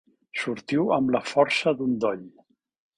Sortiu 0.43 0.89
amb 0.97 1.13
la 1.17 1.23
força 1.35 1.77
d'un 1.79 1.97
doll. 2.07 2.29